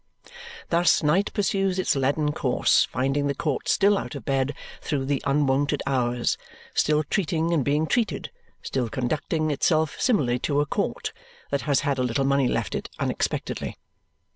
[0.69, 5.21] Thus night pursues its leaden course, finding the court still out of bed through the
[5.27, 6.39] unwonted hours,
[6.73, 8.31] still treating and being treated,
[8.63, 11.13] still conducting itself similarly to a court
[11.51, 13.77] that has had a little money left it unexpectedly.